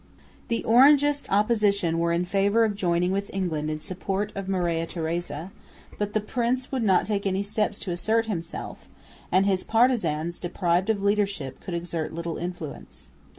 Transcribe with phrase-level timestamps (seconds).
[0.47, 5.51] The Orangist opposition were in favour of joining with England in support of Maria Theresa;
[5.99, 8.87] but the prince would not take any steps to assert himself,
[9.31, 13.09] and his partisans, deprived of leadership, could exert little influence.